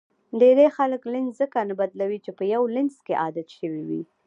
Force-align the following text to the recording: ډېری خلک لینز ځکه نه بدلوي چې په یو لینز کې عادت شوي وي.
ډېری 0.39 0.67
خلک 0.77 1.01
لینز 1.11 1.33
ځکه 1.41 1.59
نه 1.69 1.73
بدلوي 1.79 2.19
چې 2.25 2.31
په 2.37 2.43
یو 2.53 2.63
لینز 2.75 2.97
کې 3.05 3.13
عادت 3.23 3.47
شوي 3.57 3.83
وي. 3.89 4.01